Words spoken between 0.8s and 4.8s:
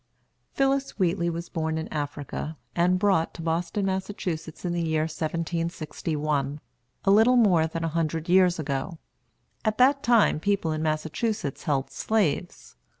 Wheatley was born in Africa, and brought to Boston, Massachusetts, in